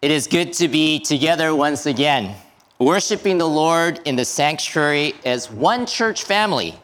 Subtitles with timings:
[0.00, 2.36] It is good to be together once again,
[2.78, 6.78] worshiping the Lord in the sanctuary as one church family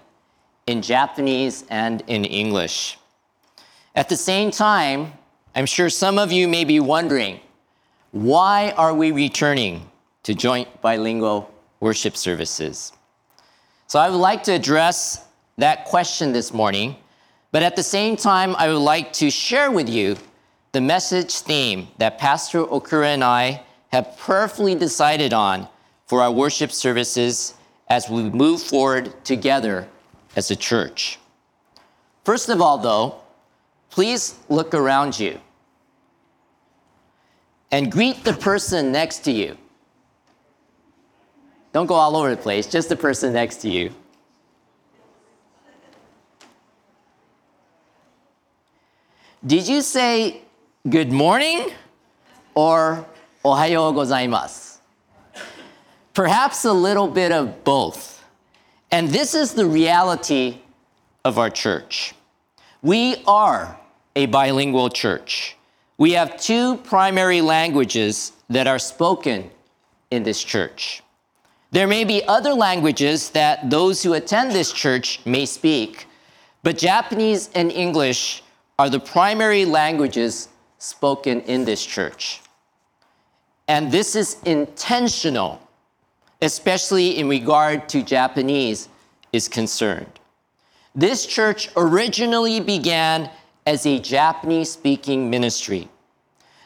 [0.66, 2.98] in Japanese and in English.
[3.94, 5.12] At the same time,
[5.54, 7.38] I'm sure some of you may be wondering
[8.10, 9.88] why are we returning
[10.24, 12.92] to joint bilingual worship services?
[13.86, 15.24] So I would like to address
[15.58, 16.96] that question this morning,
[17.52, 20.16] but at the same time, I would like to share with you
[20.74, 23.62] the message theme that Pastor Okura and I
[23.92, 25.68] have prayerfully decided on
[26.04, 27.54] for our worship services
[27.86, 29.88] as we move forward together
[30.34, 31.20] as a church.
[32.24, 33.20] First of all, though,
[33.88, 35.38] please look around you
[37.70, 39.56] and greet the person next to you.
[41.72, 43.92] Don't go all over the place, just the person next to you.
[49.46, 50.40] Did you say
[50.86, 51.72] good morning
[52.54, 53.06] or
[53.42, 54.76] ohayo gozaimasu?
[56.12, 58.22] Perhaps a little bit of both.
[58.90, 60.58] And this is the reality
[61.24, 62.14] of our church.
[62.82, 63.80] We are
[64.14, 65.56] a bilingual church.
[65.96, 69.50] We have two primary languages that are spoken
[70.10, 71.02] in this church.
[71.70, 76.06] There may be other languages that those who attend this church may speak,
[76.62, 78.42] but Japanese and English
[78.78, 80.48] are the primary languages
[80.84, 82.42] spoken in this church.
[83.66, 85.60] And this is intentional,
[86.42, 88.88] especially in regard to Japanese
[89.32, 90.20] is concerned.
[90.94, 93.30] This church originally began
[93.66, 95.88] as a Japanese speaking ministry.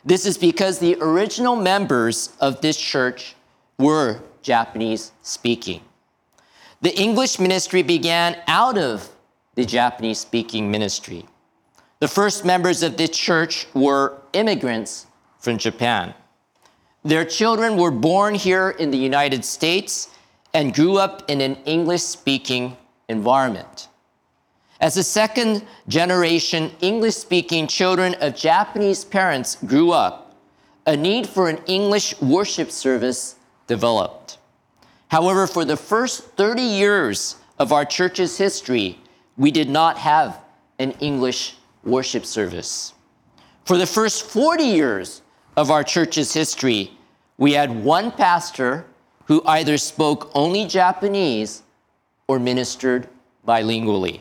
[0.05, 3.37] This is because the original members of this church
[3.79, 5.81] were Japanese speaking.
[6.81, 9.09] The English ministry began out of
[9.55, 11.25] the Japanese speaking ministry.
[12.01, 15.07] The first members of this church were immigrants
[15.41, 16.15] from Japan.
[17.05, 20.09] Their children were born here in the United States
[20.55, 22.77] and grew up in an English speaking
[23.09, 23.89] environment.
[24.81, 30.37] As the second generation English speaking children of Japanese parents grew up,
[30.87, 33.35] a need for an English worship service
[33.67, 34.39] developed.
[35.09, 39.01] However, for the first 30 years of our church's history,
[39.37, 40.41] we did not have
[40.79, 41.58] an English
[41.89, 42.95] worship service.
[43.65, 45.23] For the first 40 years
[45.57, 46.93] of our church's history,
[47.37, 48.85] we had one pastor
[49.27, 51.63] who either spoke only Japanese
[52.27, 53.09] or ministered
[53.47, 54.21] bilingually.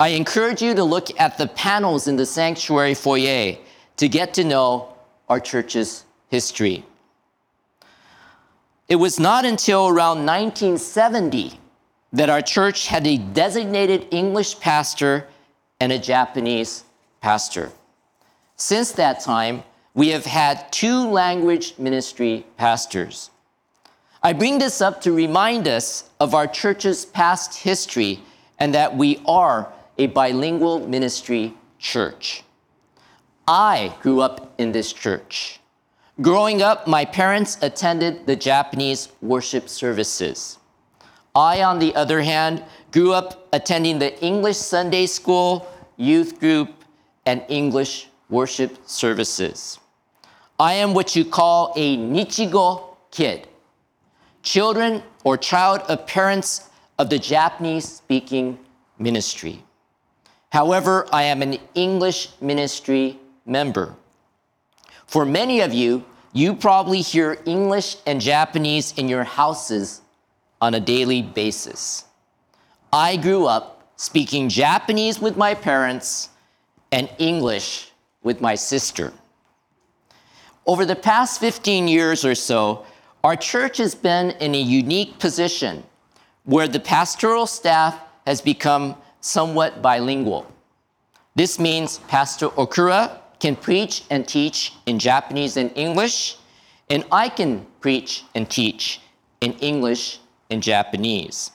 [0.00, 3.56] I encourage you to look at the panels in the sanctuary foyer
[3.98, 4.96] to get to know
[5.28, 6.84] our church's history.
[8.88, 11.60] It was not until around 1970
[12.12, 15.26] that our church had a designated English pastor
[15.82, 16.84] and a Japanese
[17.20, 17.72] pastor.
[18.54, 23.30] Since that time, we have had two language ministry pastors.
[24.22, 28.20] I bring this up to remind us of our church's past history
[28.60, 32.44] and that we are a bilingual ministry church.
[33.48, 35.58] I grew up in this church.
[36.20, 40.58] Growing up, my parents attended the Japanese worship services.
[41.34, 42.62] I, on the other hand,
[42.92, 45.66] grew up attending the English Sunday school
[45.96, 46.84] youth group,
[47.26, 49.78] and English worship services.
[50.58, 53.46] I am what you call a Nichigo kid,
[54.42, 58.58] children or child of parents of the Japanese speaking
[58.98, 59.62] ministry.
[60.50, 63.94] However, I am an English ministry member.
[65.06, 70.00] For many of you, you probably hear English and Japanese in your houses
[70.60, 72.04] on a daily basis.
[72.94, 76.28] I grew up speaking Japanese with my parents
[76.90, 77.90] and English
[78.22, 79.14] with my sister.
[80.66, 82.84] Over the past 15 years or so,
[83.24, 85.84] our church has been in a unique position
[86.44, 90.46] where the pastoral staff has become somewhat bilingual.
[91.34, 96.36] This means Pastor Okura can preach and teach in Japanese and English,
[96.90, 99.00] and I can preach and teach
[99.40, 100.18] in English
[100.50, 101.52] and Japanese.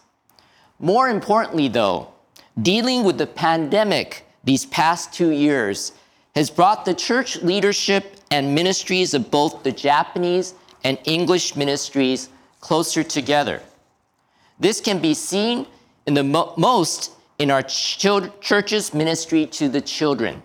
[0.80, 2.14] More importantly, though,
[2.62, 5.92] dealing with the pandemic these past two years
[6.36, 10.54] has brought the church leadership and ministries of both the Japanese
[10.84, 12.30] and English ministries
[12.62, 13.62] closer together.
[14.60, 15.66] This can be seen
[16.06, 18.06] in the mo- most in our ch-
[18.40, 20.42] church's ministry to the children.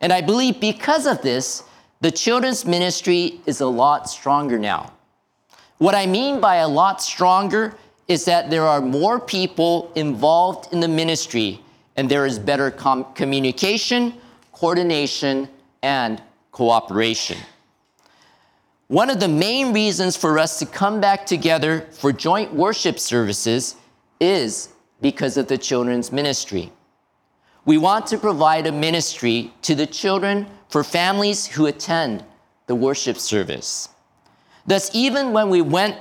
[0.00, 1.62] And I believe because of this,
[2.00, 4.92] the children's ministry is a lot stronger now.
[5.78, 7.74] What I mean by a lot stronger
[8.08, 11.60] is that there are more people involved in the ministry
[11.96, 14.14] and there is better com- communication,
[14.52, 15.48] coordination,
[15.82, 16.22] and
[16.52, 17.38] cooperation.
[18.88, 23.74] One of the main reasons for us to come back together for joint worship services
[24.20, 24.68] is
[25.00, 26.70] because of the children's ministry.
[27.64, 32.24] We want to provide a ministry to the children for families who attend
[32.68, 33.88] the worship service.
[34.66, 35.96] Thus, even when we went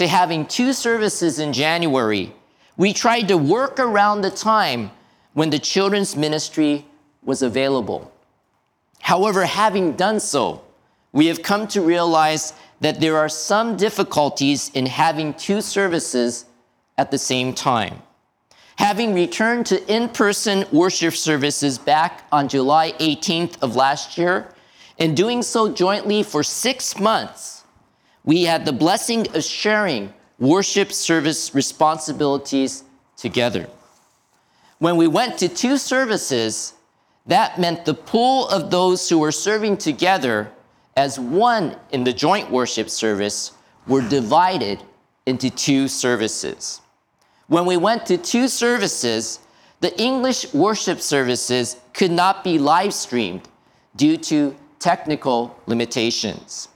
[0.00, 2.32] to having two services in January,
[2.78, 4.90] we tried to work around the time
[5.34, 6.86] when the children's ministry
[7.22, 8.10] was available.
[9.00, 10.64] However, having done so,
[11.12, 16.46] we have come to realize that there are some difficulties in having two services
[16.96, 18.00] at the same time.
[18.76, 24.48] Having returned to in person worship services back on July 18th of last year,
[24.98, 27.59] and doing so jointly for six months,
[28.24, 32.84] we had the blessing of sharing worship service responsibilities
[33.16, 33.68] together.
[34.78, 36.74] When we went to two services,
[37.26, 40.50] that meant the pool of those who were serving together
[40.96, 43.52] as one in the joint worship service
[43.86, 44.82] were divided
[45.26, 46.80] into two services.
[47.46, 49.40] When we went to two services,
[49.80, 53.48] the English worship services could not be live streamed
[53.96, 56.68] due to technical limitations.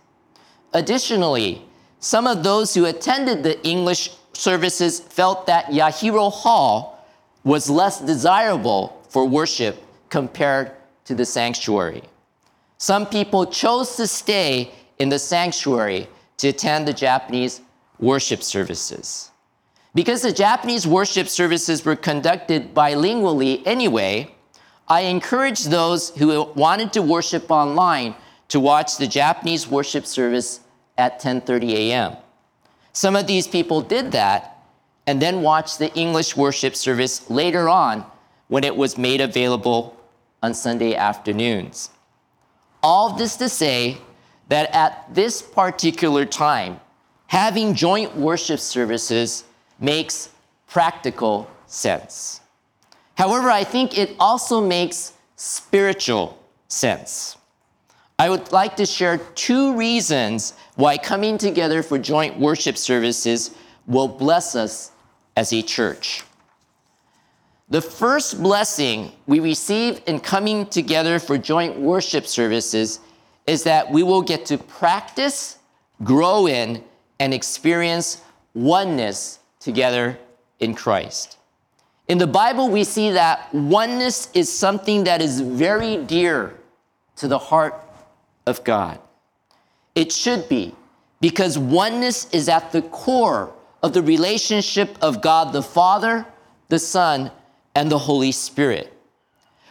[0.74, 1.62] Additionally,
[2.00, 7.06] some of those who attended the English services felt that Yahiro Hall
[7.44, 10.72] was less desirable for worship compared
[11.04, 12.02] to the sanctuary.
[12.78, 17.60] Some people chose to stay in the sanctuary to attend the Japanese
[18.00, 19.30] worship services.
[19.94, 24.34] Because the Japanese worship services were conducted bilingually anyway,
[24.88, 28.16] I encouraged those who wanted to worship online
[28.48, 30.60] to watch the Japanese worship service
[30.96, 32.16] at 10:30 a.m.
[32.92, 34.62] Some of these people did that
[35.06, 38.04] and then watched the English worship service later on
[38.48, 39.96] when it was made available
[40.42, 41.90] on Sunday afternoons.
[42.82, 43.98] All this to say
[44.48, 46.80] that at this particular time,
[47.26, 49.44] having joint worship services
[49.80, 50.28] makes
[50.68, 52.40] practical sense.
[53.16, 56.38] However, I think it also makes spiritual
[56.68, 57.36] sense.
[58.18, 63.52] I would like to share two reasons why coming together for joint worship services
[63.86, 64.90] will bless us
[65.36, 66.24] as a church.
[67.68, 73.00] The first blessing we receive in coming together for joint worship services
[73.46, 75.58] is that we will get to practice,
[76.02, 76.84] grow in,
[77.20, 78.20] and experience
[78.54, 80.18] oneness together
[80.60, 81.38] in Christ.
[82.08, 86.54] In the Bible, we see that oneness is something that is very dear
[87.16, 87.80] to the heart
[88.46, 88.98] of God.
[89.94, 90.74] It should be,
[91.20, 93.52] because oneness is at the core
[93.82, 96.26] of the relationship of God the Father,
[96.68, 97.30] the Son,
[97.74, 98.92] and the Holy Spirit.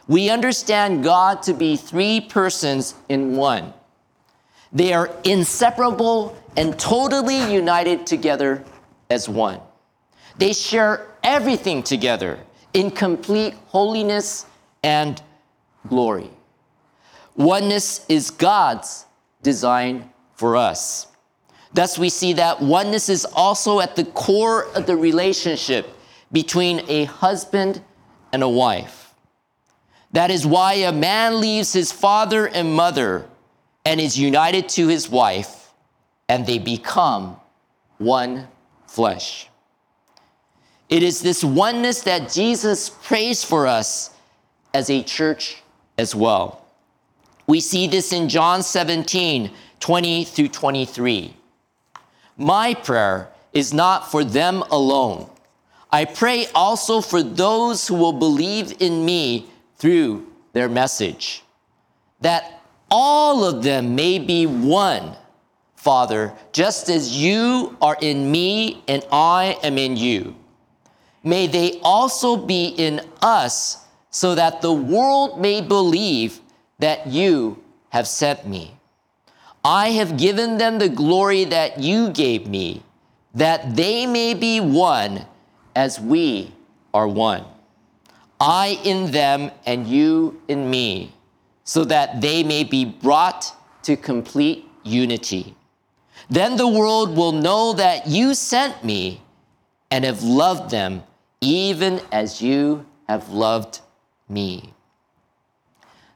[0.07, 3.73] We understand God to be three persons in one.
[4.71, 8.63] They are inseparable and totally united together
[9.09, 9.59] as one.
[10.37, 12.39] They share everything together
[12.73, 14.45] in complete holiness
[14.83, 15.21] and
[15.87, 16.29] glory.
[17.35, 19.05] Oneness is God's
[19.41, 21.07] design for us.
[21.73, 25.89] Thus, we see that oneness is also at the core of the relationship
[26.31, 27.81] between a husband
[28.31, 29.13] and a wife.
[30.11, 33.25] That is why a man leaves his father and mother
[33.85, 35.71] and is united to his wife,
[36.29, 37.37] and they become
[37.97, 38.47] one
[38.87, 39.49] flesh.
[40.89, 44.11] It is this oneness that Jesus prays for us
[44.73, 45.63] as a church
[45.97, 46.65] as well.
[47.47, 49.51] We see this in John 17
[49.83, 51.35] 20 through 23.
[52.37, 55.29] My prayer is not for them alone
[55.93, 59.45] I pray also for those who will believe in me
[59.77, 61.43] through their message,
[62.19, 65.15] that all of them may be one,
[65.75, 70.35] Father, just as you are in me and I am in you.
[71.23, 76.39] May they also be in us, so that the world may believe
[76.79, 78.75] that you have sent me.
[79.63, 82.83] I have given them the glory that you gave me,
[83.33, 85.25] that they may be one
[85.75, 86.51] as we
[86.93, 87.45] are one.
[88.39, 91.13] I in them and you in me,
[91.63, 95.55] so that they may be brought to complete unity.
[96.29, 99.21] Then the world will know that you sent me
[99.89, 101.03] and have loved them
[101.39, 103.79] even as you have loved
[104.27, 104.72] me.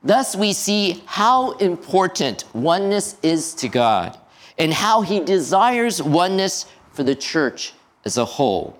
[0.04, 4.18] Thus, we see how important oneness is to God
[4.58, 7.74] and how he desires oneness for the church
[8.06, 8.80] as a whole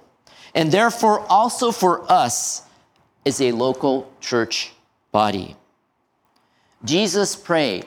[0.58, 2.64] and therefore also for us
[3.28, 4.74] as a local church
[5.12, 5.56] body.
[6.84, 7.86] Jesus prayed,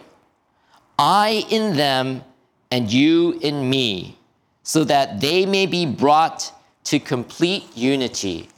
[0.96, 2.22] I in them
[2.70, 4.16] and you in me,
[4.62, 6.52] so that they may be brought
[6.84, 8.48] to complete unity.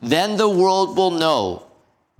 [0.00, 1.66] Then the world will know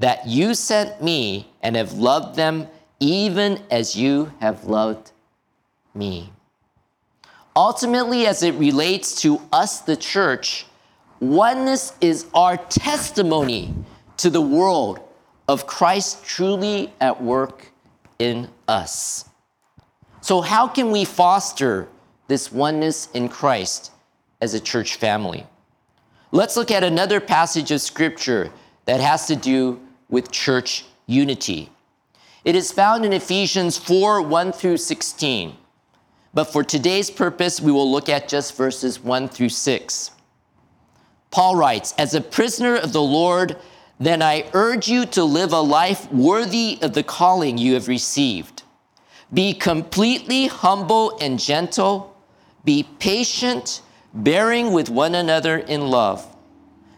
[0.01, 2.67] that you sent me and have loved them
[2.99, 5.13] even as you have loved
[5.95, 6.33] me.
[7.55, 10.67] Ultimately, as it relates to us, the church,
[11.21, 13.75] oneness is our testimony
[14.17, 15.01] to the world
[15.49, 17.71] of Christ truly at work
[18.19, 19.27] in us.
[20.23, 21.89] So, how can we foster
[22.29, 23.91] this oneness in Christ
[24.41, 25.47] as a church family?
[26.33, 28.51] Let's look at another passage of scripture
[28.85, 29.81] that has to do
[30.11, 31.71] with church unity.
[32.45, 35.57] It is found in Ephesians 4 1 through 16.
[36.33, 40.11] But for today's purpose, we will look at just verses 1 through 6.
[41.31, 43.57] Paul writes, As a prisoner of the Lord,
[43.99, 48.63] then I urge you to live a life worthy of the calling you have received.
[49.33, 52.17] Be completely humble and gentle.
[52.65, 53.83] Be patient,
[54.15, 56.27] bearing with one another in love.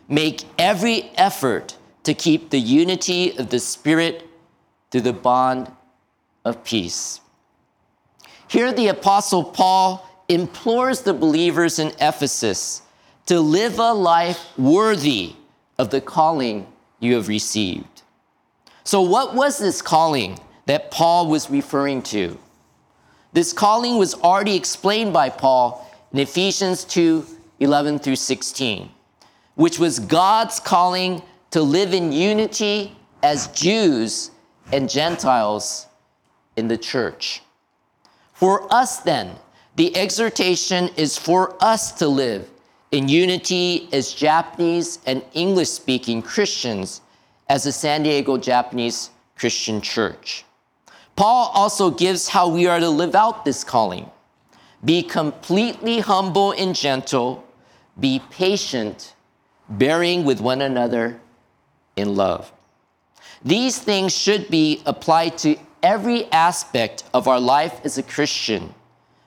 [0.08, 4.28] Make every effort to keep the unity of the Spirit
[4.90, 5.70] through the bond
[6.44, 7.20] of peace.
[8.48, 12.82] Here, the Apostle Paul implores the believers in Ephesus
[13.26, 15.34] to live a life worthy
[15.78, 16.66] of the calling
[17.00, 18.02] you have received.
[18.84, 22.38] So, what was this calling that Paul was referring to?
[23.32, 27.26] This calling was already explained by Paul in Ephesians 2
[27.60, 28.90] 11 through 16,
[29.54, 34.30] which was God's calling to live in unity as Jews
[34.72, 35.86] and Gentiles
[36.56, 37.42] in the church.
[38.32, 39.36] For us, then,
[39.76, 42.50] the exhortation is for us to live
[42.90, 47.02] in unity as Japanese and English speaking Christians
[47.48, 50.44] as the San Diego Japanese Christian Church.
[51.16, 54.10] Paul also gives how we are to live out this calling
[54.84, 57.44] be completely humble and gentle,
[58.00, 59.14] be patient,
[59.68, 61.20] bearing with one another
[61.96, 62.52] in love.
[63.44, 68.74] These things should be applied to every aspect of our life as a Christian,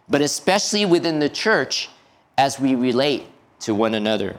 [0.08, 1.90] but especially within the church
[2.38, 3.26] as we relate
[3.60, 4.38] to one another.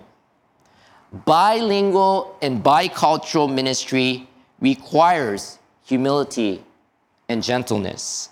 [1.25, 4.29] Bilingual and bicultural ministry
[4.61, 6.63] requires humility
[7.29, 8.31] and gentleness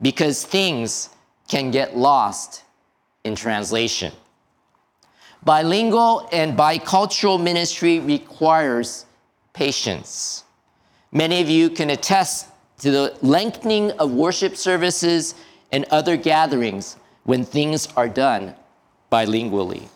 [0.00, 1.10] because things
[1.48, 2.62] can get lost
[3.24, 4.12] in translation.
[5.42, 9.06] Bilingual and bicultural ministry requires
[9.58, 10.44] patience.
[11.10, 12.46] Many of you can attest
[12.78, 15.34] to the lengthening of worship services
[15.72, 18.54] and other gatherings when things are done
[19.10, 19.88] bilingually.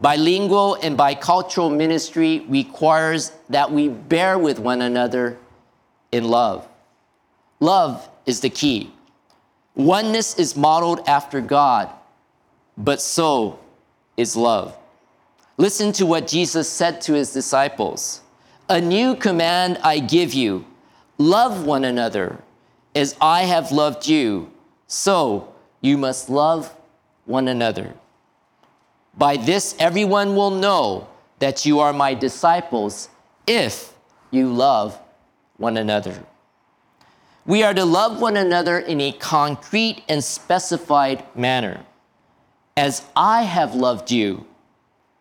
[0.00, 5.36] Bilingual and bicultural ministry requires that we bear with one another
[6.10, 6.66] in love.
[7.60, 8.90] Love is the key.
[9.74, 11.90] Oneness is modeled after God,
[12.78, 13.58] but so
[14.16, 14.74] is love.
[15.58, 18.22] Listen to what Jesus said to his disciples
[18.70, 20.64] A new command I give you
[21.18, 22.38] love one another
[22.94, 24.52] as I have loved you,
[24.86, 26.72] so you must love
[27.24, 27.94] one another.
[29.18, 31.08] By this, everyone will know
[31.40, 33.08] that you are my disciples
[33.44, 33.92] if
[34.30, 34.96] you love
[35.56, 36.22] one another.
[37.44, 41.84] We are to love one another in a concrete and specified manner.
[42.76, 44.46] As I have loved you,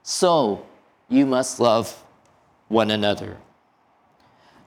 [0.04, 0.64] so
[1.10, 2.04] you must love
[2.70, 3.38] one another.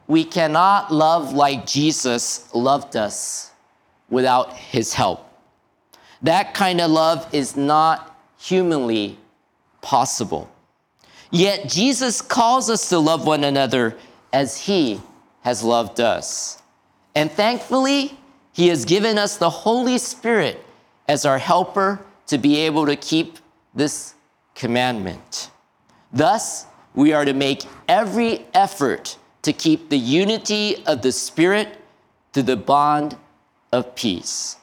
[0.06, 3.50] We cannot love like Jesus loved us
[4.10, 5.26] without his help.
[6.20, 9.18] That kind of love is not humanly
[9.80, 10.50] possible.
[11.30, 13.96] Yet Jesus calls us to love one another
[14.32, 15.00] as he
[15.40, 16.62] has loved us.
[17.14, 18.16] And thankfully,
[18.52, 20.64] he has given us the Holy Spirit
[21.08, 23.38] as our helper to be able to keep
[23.74, 24.14] this
[24.54, 25.50] commandment.
[26.12, 31.78] Thus, we are to make every effort to keep the unity of the Spirit
[32.32, 33.16] through the bond
[33.72, 34.56] of peace.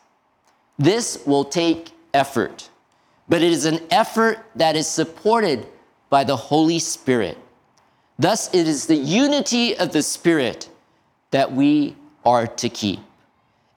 [0.77, 2.69] This will take effort,
[3.27, 5.67] but it is an effort that is supported
[6.09, 7.37] by the Holy Spirit.
[8.17, 10.69] Thus, it is the unity of the Spirit
[11.31, 11.95] that we
[12.25, 12.99] are to keep.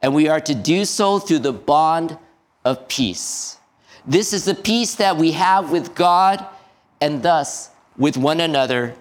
[0.00, 2.18] And we are to do so through the bond
[2.64, 3.58] of peace.
[4.04, 6.44] This is the peace that we have with God
[7.00, 7.70] and thus
[8.02, 8.96] with one another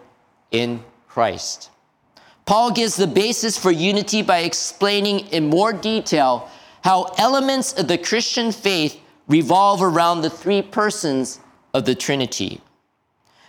[0.52, 1.72] in Christ.
[2.46, 6.48] Paul gives the basis for unity by explaining in more detail
[6.84, 11.40] how elements of the Christian faith revolve around the three persons
[11.74, 12.62] of the Trinity.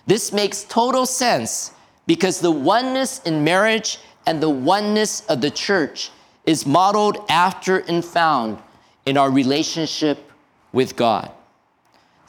[0.06, 1.72] This makes total sense
[2.06, 6.10] because the oneness in marriage and the oneness of the church
[6.46, 8.56] is modeled after and found
[9.04, 10.32] in our relationship
[10.72, 11.30] with God.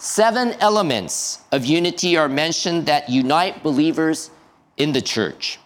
[0.04, 4.32] Seven elements of unity are mentioned that unite believers
[4.76, 5.60] in the church.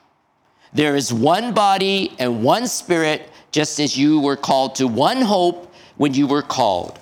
[0.72, 5.74] There is one body and one spirit, just as you were called to one hope
[5.96, 7.00] when you were called.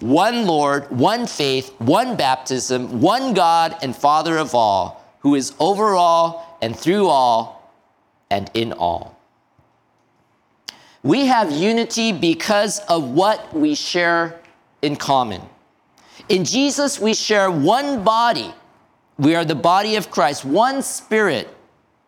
[0.00, 5.94] One Lord, one faith, one baptism, one God and Father of all, who is over
[5.94, 7.72] all and through all
[8.30, 9.18] and in all.
[11.02, 14.38] We have unity because of what we share
[14.82, 15.40] in common.
[16.32, 18.54] In Jesus, we share one body.
[19.18, 21.46] We are the body of Christ, one spirit,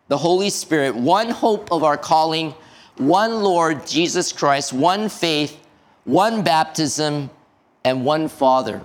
[0.07, 2.55] the Holy Spirit, one hope of our calling,
[2.97, 5.55] one Lord, Jesus Christ, one faith,
[6.05, 7.29] one baptism,
[7.83, 8.81] and one Father.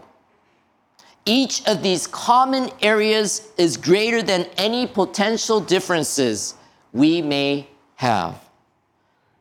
[1.24, 6.52] Each of these common areas is greater than any potential differences
[6.92, 8.38] we may have.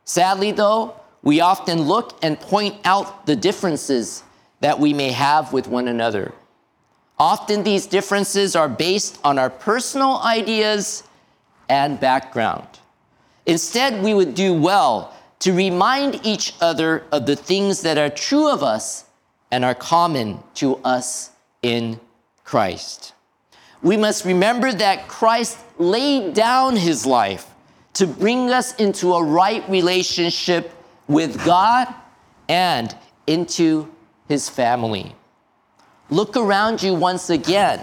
[0.06, 4.24] Sadly, though, we often look and point out the differences
[4.60, 6.32] that we may have with one another.
[7.18, 11.02] Often these differences are based on our personal ideas
[11.68, 12.66] and background.
[13.46, 18.50] Instead, we would do well to remind each other of the things that are true
[18.50, 19.04] of us
[19.50, 21.30] and are common to us
[21.62, 21.98] in
[22.44, 23.14] Christ.
[23.82, 27.46] We must remember that Christ laid down his life
[27.94, 30.72] to bring us into a right relationship
[31.08, 31.92] with God
[32.48, 32.94] and
[33.26, 33.90] into
[34.29, 35.15] his family.
[36.09, 37.81] Look around you once again.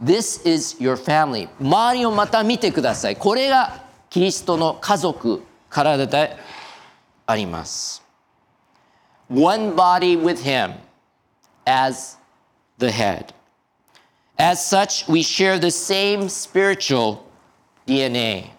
[0.00, 1.48] This is your family.
[1.60, 3.16] 周りをまた見てください。
[3.16, 6.36] これがキリストの家族、体で
[7.26, 8.02] あります。
[9.28, 10.74] One body with him
[11.66, 12.16] as
[12.78, 13.34] the head.
[14.38, 17.24] As such, we share the same spiritual
[17.86, 18.50] DNA.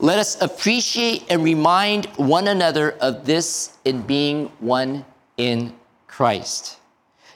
[0.00, 5.04] Let us appreciate and remind one another of this in being one
[5.39, 5.73] in
[6.07, 6.77] Christ.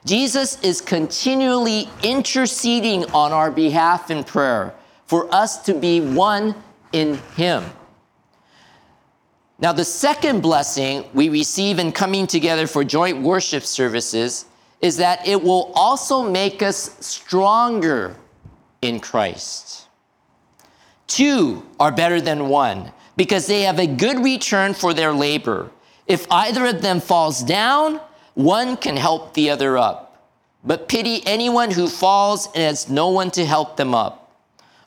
[0.06, 6.54] Jesus is continually interceding on our behalf in prayer for us to be one
[6.92, 7.64] in Him.
[9.60, 14.46] Now, the second blessing we receive in coming together for joint worship services
[14.82, 18.18] is that it will also make us stronger
[18.82, 19.88] in Christ.
[21.08, 25.72] Two are better than one because they have a good return for their labor.
[26.08, 28.00] If either of them falls down,
[28.34, 30.30] one can help the other up.
[30.64, 34.32] But pity anyone who falls and has no one to help them up.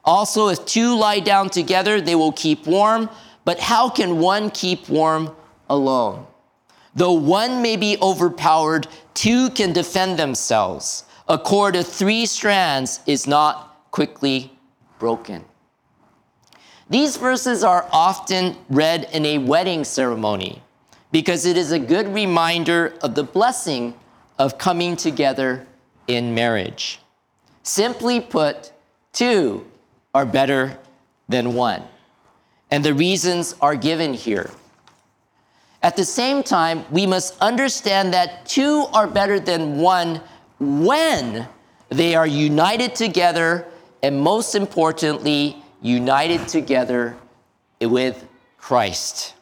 [0.05, 3.11] Also, if two lie down together, they will keep warm.
[3.45, 5.35] But how can one keep warm
[5.69, 6.27] alone?
[6.95, 11.05] Though one may be overpowered, two can defend themselves.
[11.29, 14.53] A cord of three strands is not quickly
[14.99, 15.45] broken.
[16.89, 20.63] These verses are often read in a wedding ceremony
[21.13, 23.95] because it is a good reminder of the blessing
[24.39, 25.67] of coming together
[26.07, 27.01] in marriage.
[27.63, 28.73] Simply put,
[29.13, 29.67] two
[30.15, 30.79] are better
[31.29, 31.83] than one.
[32.71, 34.51] And the reasons are given here.
[35.83, 40.21] At the same time, we must understand that two are better than one
[40.59, 41.47] when
[41.91, 43.67] they are united together,
[44.03, 47.17] and most importantly, united together
[47.81, 48.27] with
[48.59, 49.36] Christ.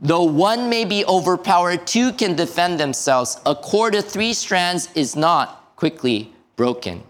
[0.00, 3.40] Though one may be overpowered, two can defend themselves.
[3.44, 7.02] A cord of three strands is not quickly broken.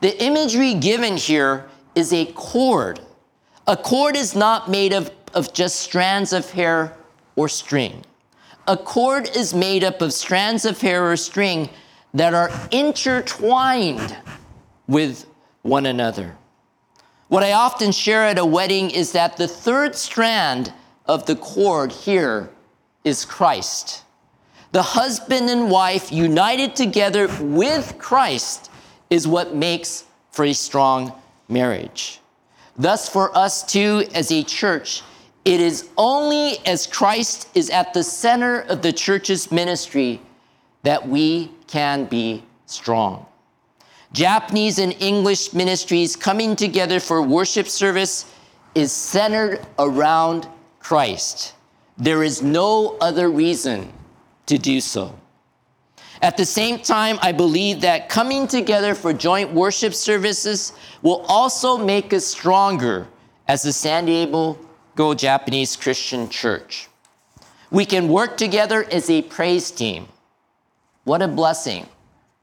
[0.00, 3.00] The imagery given here is a cord.
[3.66, 6.96] A cord is not made of, of just strands of hair
[7.36, 8.04] or string.
[8.66, 11.70] A cord is made up of strands of hair or string
[12.14, 14.16] that are intertwined
[14.86, 15.26] with
[15.62, 16.36] one another.
[17.28, 20.72] What I often share at a wedding is that the third strand
[21.08, 22.50] of the cord here
[23.02, 24.04] is Christ.
[24.72, 28.70] The husband and wife united together with Christ
[29.08, 31.12] is what makes for a strong
[31.48, 32.20] marriage.
[32.76, 35.02] Thus, for us too, as a church,
[35.44, 40.20] it is only as Christ is at the center of the church's ministry
[40.82, 43.24] that we can be strong.
[44.12, 48.30] Japanese and English ministries coming together for worship service
[48.74, 50.46] is centered around
[50.88, 51.52] Christ.
[51.98, 53.92] There is no other reason
[54.46, 55.14] to do so.
[56.22, 60.72] At the same time, I believe that coming together for joint worship services
[61.02, 63.06] will also make us stronger
[63.46, 64.58] as the San Diego
[64.96, 66.88] Go Japanese Christian Church.
[67.70, 70.08] We can work together as a praise team.
[71.04, 71.86] What a blessing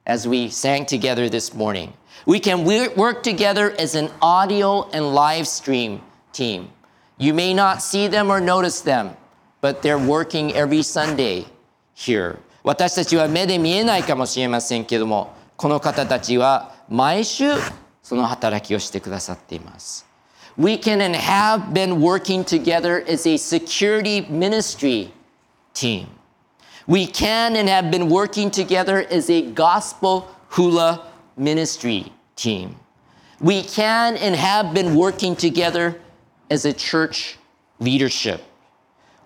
[0.05, 1.93] as we sang together this morning.
[2.27, 6.69] We can work together as an audio and live stream team.
[7.18, 9.16] You may not see them or notice them,
[9.60, 11.46] but they're working every Sunday
[11.94, 12.38] here.
[12.62, 17.52] 私たちは目で見えないかもしれませんけども、この方たちは毎週
[18.02, 20.06] その働きをしてくださっています。
[20.58, 25.10] We can and have been working together as a security ministry
[25.74, 26.06] team.
[26.86, 32.76] We can and have been working together as a gospel hula ministry team.
[33.40, 36.00] We can and have been working together
[36.50, 37.38] as a church
[37.78, 38.42] leadership.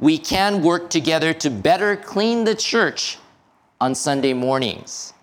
[0.01, 3.19] We can work together to better clean the church
[3.81, 5.15] on Sunday mornings.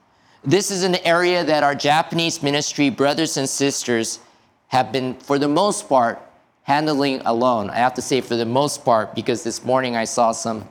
[0.43, 4.19] This is an area that our Japanese ministry brothers and sisters
[4.69, 6.19] have been, for the most part,
[6.63, 7.69] handling alone.
[7.69, 10.67] I have to say, for the most part, because this morning I saw some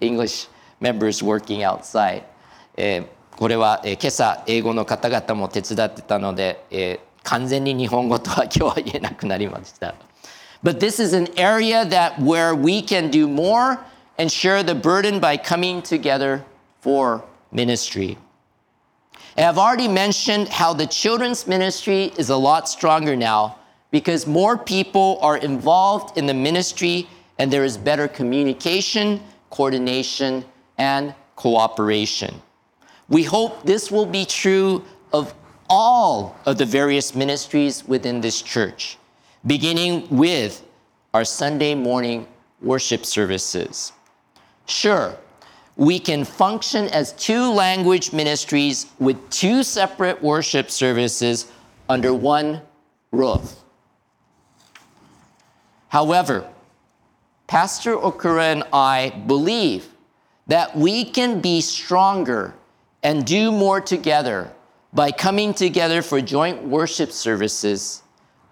[0.00, 0.46] English
[0.80, 2.24] members working outside.
[2.76, 3.06] えー
[3.36, 9.94] これは、えー今朝英語の方々も手伝ってたので、えー完全に日本語とは今日は言えなくなりました。
[10.65, 13.79] But this is an area that where we can do more
[14.17, 16.43] and share the burden by coming together
[16.81, 18.17] for ministry.
[19.37, 23.59] And I've already mentioned how the children's ministry is a lot stronger now
[23.91, 30.43] because more people are involved in the ministry and there is better communication, coordination,
[30.79, 32.41] and cooperation.
[33.07, 35.35] We hope this will be true of
[35.69, 38.97] all of the various ministries within this church,
[39.45, 40.63] beginning with
[41.13, 42.27] our Sunday morning
[42.61, 43.91] worship services.
[44.65, 45.15] Sure,
[45.75, 51.51] we can function as two language ministries with two separate worship services
[51.89, 52.61] under one
[53.11, 53.55] roof.
[55.89, 56.49] However,
[57.47, 59.87] Pastor Okura and I believe
[60.47, 62.53] that we can be stronger
[63.03, 64.51] and do more together
[64.93, 68.01] by coming together for joint worship services,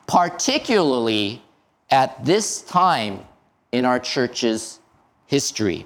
[0.07, 1.41] particularly
[1.89, 3.19] at this time
[3.71, 4.79] in our church's
[5.25, 5.85] history.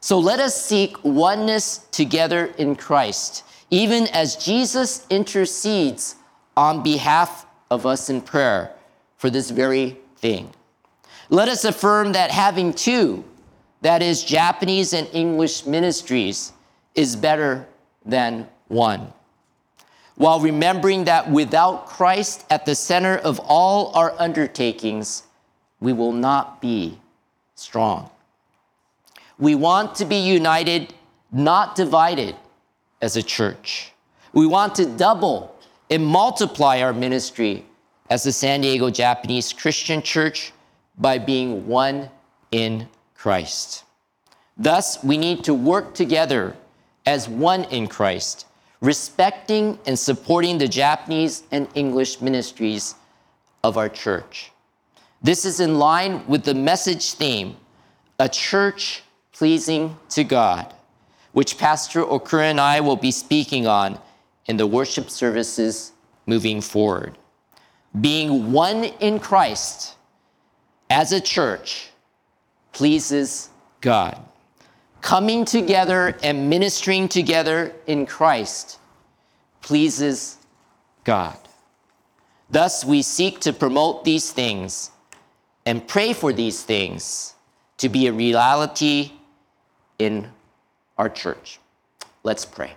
[0.00, 6.16] So let us seek oneness together in Christ, even as Jesus intercedes
[6.56, 8.72] on behalf of us in prayer
[9.16, 10.50] for this very thing.
[11.28, 13.24] Let us affirm that having two,
[13.80, 16.52] that is, Japanese and English ministries,
[16.94, 17.66] is better
[18.04, 19.12] than one.
[20.16, 25.24] While remembering that without Christ at the center of all our undertakings,
[25.80, 26.98] we will not be
[27.54, 28.10] strong.
[29.38, 30.94] We want to be united,
[31.30, 32.34] not divided
[33.02, 33.92] as a church.
[34.32, 35.54] We want to double
[35.90, 37.64] and multiply our ministry
[38.08, 40.52] as the San Diego Japanese Christian Church
[40.98, 42.08] by being one
[42.50, 43.84] in Christ.
[44.56, 46.56] Thus, we need to work together
[47.04, 48.46] as one in Christ,
[48.86, 52.94] respecting and supporting the Japanese and English ministries
[53.64, 54.52] of our church.
[55.20, 57.56] This is in line with the message theme,
[58.20, 60.72] a church pleasing to God,
[61.32, 63.98] which Pastor Okura and I will be speaking on
[64.46, 65.90] in the worship services
[66.24, 67.18] moving forward.
[68.00, 69.96] Being one in Christ
[70.88, 71.90] as a church
[72.72, 74.16] pleases God
[75.05, 78.77] Coming together and ministering together in Christ
[79.61, 80.37] pleases
[81.03, 81.37] God.
[82.49, 84.91] Thus, we seek to promote these things
[85.65, 87.33] and pray for these things
[87.77, 89.13] to be a reality
[89.97, 90.27] in
[90.97, 91.59] our church.
[92.23, 92.73] Let's pray.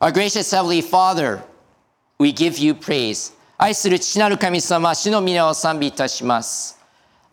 [0.00, 1.42] Our gracious Heavenly Father,
[2.18, 3.32] we give you praise.
[3.58, 6.75] 愛する父なる神様、主の皆を賛美いたします。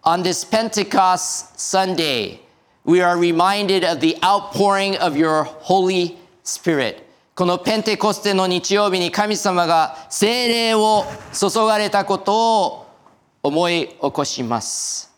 [0.03, 2.39] On this Pentecost Sunday,
[2.83, 7.05] we are reminded of the outpouring of your Holy Spirit.
[7.35, 12.87] このペンテコステの日曜日に神様が聖霊を注がれたことを
[13.41, 15.09] 思い起こします。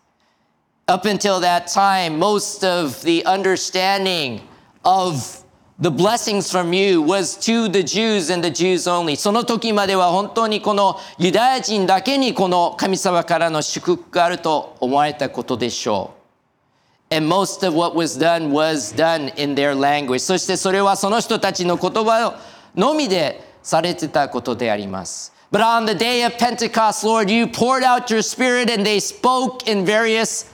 [0.87, 4.41] Up until that time, most of the understanding
[4.83, 5.34] of
[5.78, 9.16] the blessings from you was to the Jews and the Jews only.
[9.16, 17.14] その時までは本当にこのユダヤ人だけにこの神様からの祝福があると思われたことでしょう。
[17.14, 20.20] And most of what was done was done in their language.
[20.20, 22.40] そしてそれはその人たちの言葉
[22.74, 25.32] のみでされてたことであります。
[25.52, 29.84] But on the day of Pentecost, Lord, you poured out your spirit and they spoke in
[29.84, 30.46] various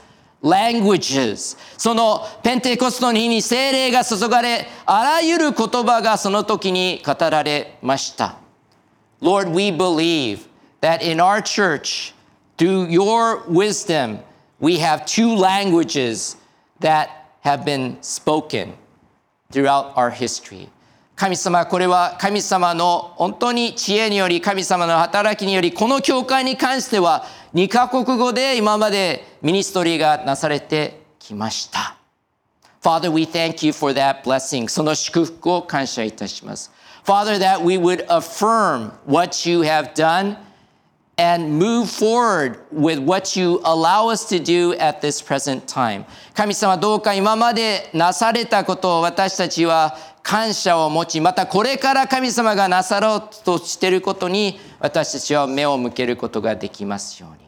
[0.43, 1.57] languages.
[1.77, 8.37] そのペンテコストの日に聖霊が注がれ、あらゆる言葉がその時に語られました。
[9.21, 10.47] Lord, we believe
[10.81, 12.13] that in our church,
[12.57, 14.19] through your wisdom,
[14.59, 16.35] we have two languages
[16.81, 17.07] that
[17.41, 18.73] have been spoken
[19.49, 20.67] throughout our history.
[21.15, 31.97] 神様、これは神様の本当に知恵により、神様の働きにより、この教会に関しては2カ国語で今までミニストリーがなされてきました。
[32.83, 34.67] Father, we thank you for that blessing.
[34.67, 36.71] その祝福を感謝いたします。
[37.05, 40.35] Father, that we would affirm what you have done
[41.17, 46.05] and move forward with what you allow us to do at this present time.
[46.33, 57.42] 神様どうか今までなされたことを私たちは感謝を持ち、またこれから神様がなさろうとしていることに私たちは目を向けることができますように。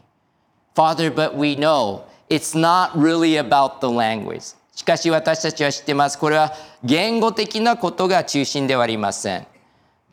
[0.75, 4.55] Father, but we know it's not really about the language.
[4.75, 6.19] しかし私たちは知ってます。
[6.19, 9.47] これは言語的なことが中心ではありません。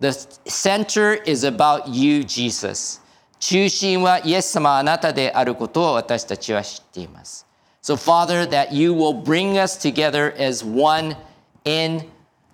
[0.00, 0.08] The
[0.46, 3.00] center is about you, Jesus.
[3.40, 7.44] 中心はイエス様あなたであることを私たちは知っています。
[7.82, 11.16] So, Father, that you will bring us together as one
[11.64, 12.02] in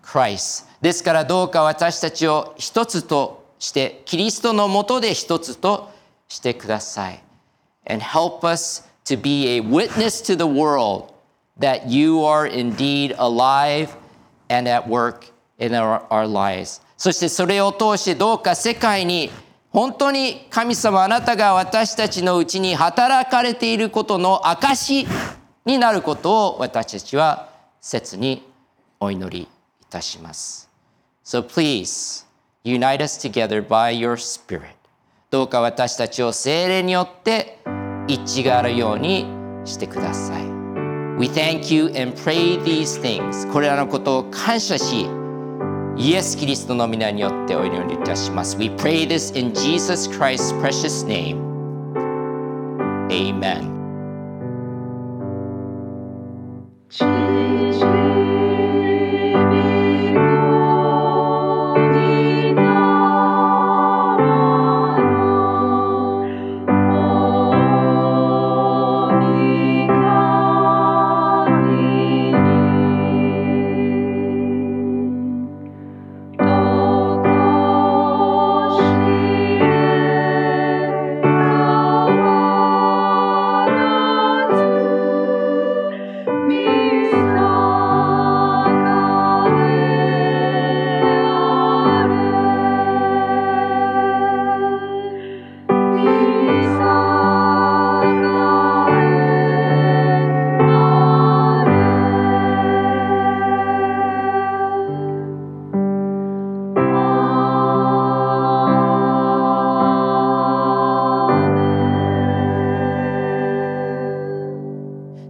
[0.02, 0.64] Christ.
[0.80, 5.90] ですからどうか私たちを一つとして、キリストのもとで一つと
[6.28, 7.27] してください。
[7.88, 11.12] And help us to be a witness to the world
[11.58, 13.96] that you are indeed alive
[14.48, 16.80] and at work in our, our lives.
[16.96, 19.30] そしてそれを通してどうか世界に
[19.70, 25.06] 本当に神様あなたが私たちのうちに働かれていることの証
[25.64, 28.42] になることを私たちは切に
[28.98, 29.48] お祈りい
[29.88, 30.68] たします。
[31.24, 32.26] So please
[32.64, 34.74] unite us together by your spirit.
[35.30, 37.58] どうか私たちを精霊によって
[38.08, 39.26] 一致があるように
[39.64, 40.42] してください。
[41.18, 43.50] We thank you and pray these things.
[43.52, 45.06] これらのことを感謝し、
[45.96, 48.56] イエス・キリストの皆によってお祈りいたします。
[48.56, 51.42] We pray this in Jesus Christ's precious name.
[53.10, 53.77] Amen.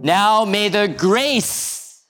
[0.09, 2.01] Now may the grace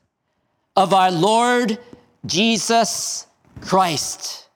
[0.74, 1.78] of our Lord
[2.26, 3.28] Jesus
[3.60, 4.48] Christ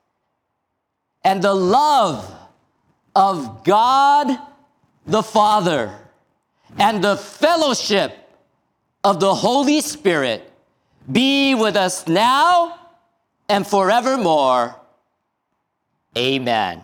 [1.26, 2.24] and the love
[3.14, 4.40] of God
[5.06, 5.92] the Father
[6.80, 8.16] and the fellowship
[9.04, 10.50] of the Holy Spirit
[11.12, 12.80] be with us now
[13.50, 14.74] and forevermore.
[16.18, 16.82] Amen.